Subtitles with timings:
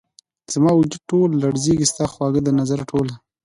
[0.53, 3.13] زما وجود ټوله لرزیږې ،ستا خواږه، دنظر ټوله